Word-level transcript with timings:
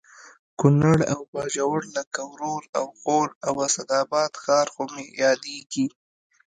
کونړ 0.59 0.97
او 1.13 1.21
باجوړ 1.33 1.79
لکه 1.97 2.21
ورور 2.31 2.63
او 2.77 2.85
خور 2.99 3.29
او 3.47 3.53
اسداباد 3.67 4.31
ښار 4.43 4.67
خو 4.73 4.83
مې 4.93 5.05
یادېږي 5.23 5.85